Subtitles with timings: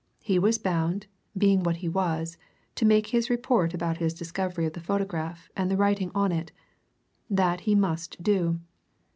[0.23, 1.05] He was bound,
[1.37, 2.35] being what he was,
[2.73, 6.51] to make his report about his discovery of the photograph and the writing on it.
[7.29, 8.61] That he must do.